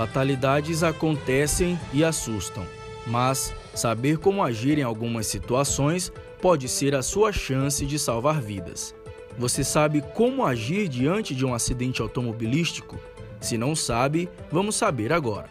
Fatalidades 0.00 0.82
acontecem 0.82 1.78
e 1.92 2.02
assustam, 2.02 2.66
mas 3.06 3.52
saber 3.74 4.16
como 4.16 4.42
agir 4.42 4.78
em 4.78 4.82
algumas 4.82 5.26
situações 5.26 6.10
pode 6.40 6.70
ser 6.70 6.94
a 6.94 7.02
sua 7.02 7.32
chance 7.32 7.84
de 7.84 7.98
salvar 7.98 8.40
vidas. 8.40 8.94
Você 9.36 9.62
sabe 9.62 10.02
como 10.14 10.46
agir 10.46 10.88
diante 10.88 11.34
de 11.34 11.44
um 11.44 11.52
acidente 11.52 12.00
automobilístico? 12.00 12.98
Se 13.42 13.58
não 13.58 13.76
sabe, 13.76 14.26
vamos 14.50 14.74
saber 14.74 15.12
agora. 15.12 15.50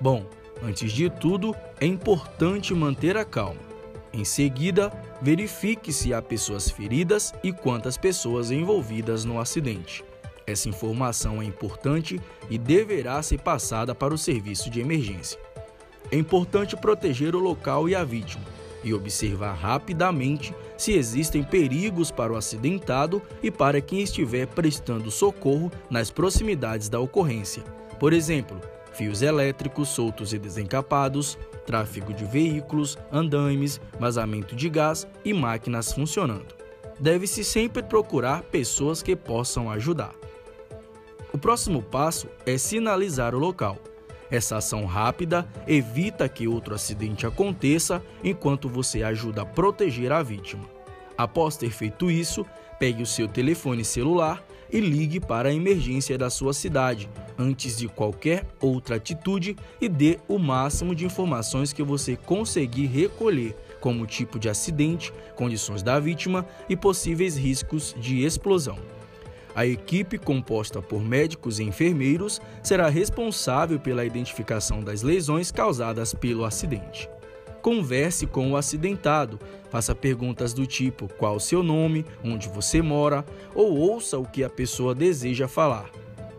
Bom, 0.00 0.24
antes 0.62 0.90
de 0.90 1.10
tudo, 1.10 1.54
é 1.78 1.84
importante 1.84 2.72
manter 2.72 3.18
a 3.18 3.26
calma. 3.26 3.60
Em 4.10 4.24
seguida, 4.24 4.90
verifique 5.20 5.92
se 5.92 6.14
há 6.14 6.22
pessoas 6.22 6.70
feridas 6.70 7.34
e 7.42 7.52
quantas 7.52 7.98
pessoas 7.98 8.50
envolvidas 8.50 9.22
no 9.26 9.38
acidente. 9.38 10.02
Essa 10.46 10.68
informação 10.68 11.42
é 11.42 11.44
importante 11.44 12.20
e 12.48 12.56
deverá 12.56 13.20
ser 13.22 13.40
passada 13.40 13.94
para 13.94 14.14
o 14.14 14.18
serviço 14.18 14.70
de 14.70 14.80
emergência. 14.80 15.38
É 16.10 16.16
importante 16.16 16.76
proteger 16.76 17.34
o 17.34 17.40
local 17.40 17.88
e 17.88 17.94
a 17.94 18.04
vítima 18.04 18.44
e 18.84 18.94
observar 18.94 19.54
rapidamente 19.54 20.54
se 20.76 20.92
existem 20.92 21.42
perigos 21.42 22.12
para 22.12 22.32
o 22.32 22.36
acidentado 22.36 23.20
e 23.42 23.50
para 23.50 23.80
quem 23.80 24.00
estiver 24.00 24.46
prestando 24.46 25.10
socorro 25.10 25.72
nas 25.90 26.10
proximidades 26.10 26.88
da 26.88 27.00
ocorrência. 27.00 27.64
Por 27.98 28.12
exemplo, 28.12 28.60
fios 28.92 29.22
elétricos 29.22 29.88
soltos 29.88 30.32
e 30.32 30.38
desencapados, 30.38 31.36
tráfego 31.66 32.14
de 32.14 32.24
veículos, 32.24 32.96
andaimes, 33.10 33.80
vazamento 33.98 34.54
de 34.54 34.68
gás 34.68 35.08
e 35.24 35.34
máquinas 35.34 35.92
funcionando. 35.92 36.54
Deve-se 37.00 37.42
sempre 37.42 37.82
procurar 37.82 38.42
pessoas 38.42 39.02
que 39.02 39.16
possam 39.16 39.68
ajudar. 39.68 40.14
O 41.36 41.38
próximo 41.38 41.82
passo 41.82 42.28
é 42.46 42.56
sinalizar 42.56 43.34
o 43.34 43.38
local. 43.38 43.76
Essa 44.30 44.56
ação 44.56 44.86
rápida 44.86 45.46
evita 45.66 46.26
que 46.30 46.48
outro 46.48 46.74
acidente 46.74 47.26
aconteça 47.26 48.02
enquanto 48.24 48.70
você 48.70 49.02
ajuda 49.02 49.42
a 49.42 49.44
proteger 49.44 50.12
a 50.12 50.22
vítima. 50.22 50.64
Após 51.14 51.58
ter 51.58 51.68
feito 51.68 52.10
isso, 52.10 52.46
pegue 52.78 53.02
o 53.02 53.06
seu 53.06 53.28
telefone 53.28 53.84
celular 53.84 54.42
e 54.72 54.80
ligue 54.80 55.20
para 55.20 55.50
a 55.50 55.54
emergência 55.54 56.16
da 56.16 56.30
sua 56.30 56.54
cidade 56.54 57.06
antes 57.38 57.76
de 57.76 57.86
qualquer 57.86 58.46
outra 58.58 58.96
atitude 58.96 59.58
e 59.78 59.90
dê 59.90 60.18
o 60.26 60.38
máximo 60.38 60.94
de 60.94 61.04
informações 61.04 61.70
que 61.70 61.82
você 61.82 62.16
conseguir 62.16 62.86
recolher, 62.86 63.54
como 63.78 64.06
tipo 64.06 64.38
de 64.38 64.48
acidente, 64.48 65.12
condições 65.34 65.82
da 65.82 66.00
vítima 66.00 66.46
e 66.66 66.74
possíveis 66.74 67.36
riscos 67.36 67.94
de 68.00 68.24
explosão. 68.24 68.95
A 69.56 69.64
equipe, 69.64 70.18
composta 70.18 70.82
por 70.82 71.02
médicos 71.02 71.58
e 71.58 71.62
enfermeiros, 71.62 72.42
será 72.62 72.90
responsável 72.90 73.80
pela 73.80 74.04
identificação 74.04 74.84
das 74.84 75.00
lesões 75.00 75.50
causadas 75.50 76.12
pelo 76.12 76.44
acidente. 76.44 77.08
Converse 77.62 78.26
com 78.26 78.52
o 78.52 78.56
acidentado, 78.58 79.40
faça 79.70 79.94
perguntas 79.94 80.52
do 80.52 80.66
tipo 80.66 81.08
qual 81.14 81.36
o 81.36 81.40
seu 81.40 81.62
nome, 81.62 82.04
onde 82.22 82.50
você 82.50 82.82
mora, 82.82 83.24
ou 83.54 83.78
ouça 83.78 84.18
o 84.18 84.26
que 84.26 84.44
a 84.44 84.50
pessoa 84.50 84.94
deseja 84.94 85.48
falar. 85.48 85.90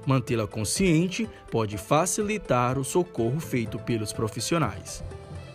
Mantê-la 0.05 0.45
consciente 0.45 1.27
pode 1.49 1.75
facilitar 1.75 2.77
o 2.77 2.83
socorro 2.83 3.39
feito 3.39 3.79
pelos 3.79 4.13
profissionais. 4.13 5.03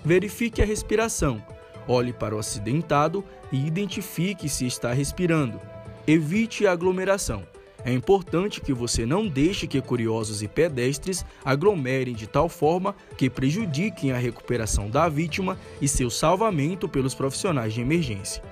Verifique 0.04 0.60
a 0.60 0.66
respiração. 0.66 1.40
Olhe 1.86 2.12
para 2.12 2.34
o 2.34 2.40
acidentado 2.40 3.24
e 3.52 3.64
identifique 3.64 4.48
se 4.48 4.66
está 4.66 4.92
respirando. 4.92 5.60
Evite 6.08 6.66
a 6.66 6.72
aglomeração. 6.72 7.51
É 7.84 7.92
importante 7.92 8.60
que 8.60 8.72
você 8.72 9.04
não 9.04 9.26
deixe 9.26 9.66
que 9.66 9.80
curiosos 9.80 10.40
e 10.40 10.48
pedestres 10.48 11.24
aglomerem 11.44 12.14
de 12.14 12.28
tal 12.28 12.48
forma 12.48 12.94
que 13.16 13.28
prejudiquem 13.28 14.12
a 14.12 14.18
recuperação 14.18 14.88
da 14.88 15.08
vítima 15.08 15.58
e 15.80 15.88
seu 15.88 16.08
salvamento 16.08 16.88
pelos 16.88 17.14
profissionais 17.14 17.74
de 17.74 17.80
emergência. 17.80 18.42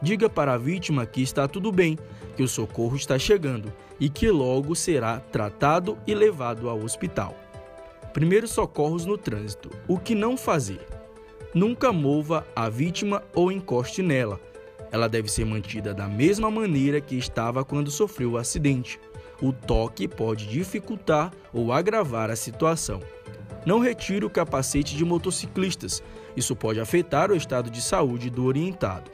Diga 0.00 0.30
para 0.30 0.54
a 0.54 0.58
vítima 0.58 1.04
que 1.04 1.20
está 1.20 1.48
tudo 1.48 1.72
bem, 1.72 1.98
que 2.36 2.42
o 2.42 2.48
socorro 2.48 2.96
está 2.96 3.18
chegando 3.18 3.72
e 3.98 4.08
que 4.08 4.30
logo 4.30 4.74
será 4.76 5.18
tratado 5.18 5.98
e 6.06 6.14
levado 6.14 6.68
ao 6.68 6.82
hospital. 6.82 7.36
Primeiros 8.12 8.52
socorros 8.52 9.04
no 9.04 9.18
trânsito. 9.18 9.70
O 9.86 9.98
que 9.98 10.14
não 10.14 10.36
fazer? 10.36 10.86
Nunca 11.52 11.92
mova 11.92 12.46
a 12.54 12.68
vítima 12.68 13.22
ou 13.34 13.50
encoste 13.50 14.02
nela 14.02 14.40
ela 14.90 15.08
deve 15.08 15.30
ser 15.30 15.44
mantida 15.44 15.94
da 15.94 16.08
mesma 16.08 16.50
maneira 16.50 17.00
que 17.00 17.16
estava 17.16 17.64
quando 17.64 17.90
sofreu 17.90 18.32
o 18.32 18.36
acidente. 18.36 18.98
O 19.40 19.52
toque 19.52 20.06
pode 20.06 20.46
dificultar 20.46 21.32
ou 21.52 21.72
agravar 21.72 22.30
a 22.30 22.36
situação. 22.36 23.00
Não 23.64 23.78
retire 23.78 24.24
o 24.24 24.30
capacete 24.30 24.96
de 24.96 25.04
motociclistas, 25.04 26.02
isso 26.36 26.56
pode 26.56 26.80
afetar 26.80 27.30
o 27.30 27.36
estado 27.36 27.70
de 27.70 27.82
saúde 27.82 28.30
do 28.30 28.44
orientado. 28.44 29.10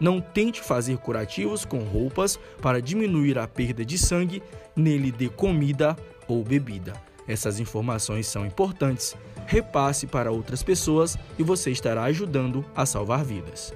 Não 0.00 0.20
tente 0.20 0.60
fazer 0.60 0.98
curativos 0.98 1.64
com 1.64 1.80
roupas 1.80 2.38
para 2.62 2.80
diminuir 2.80 3.38
a 3.38 3.48
perda 3.48 3.84
de 3.84 3.98
sangue, 3.98 4.42
nele 4.76 5.10
dê 5.10 5.28
comida 5.28 5.96
ou 6.28 6.44
bebida. 6.44 6.92
Essas 7.26 7.58
informações 7.58 8.26
são 8.26 8.46
importantes. 8.46 9.16
Repasse 9.46 10.06
para 10.06 10.30
outras 10.30 10.62
pessoas 10.62 11.18
e 11.38 11.42
você 11.42 11.70
estará 11.70 12.04
ajudando 12.04 12.64
a 12.76 12.86
salvar 12.86 13.24
vidas. 13.24 13.74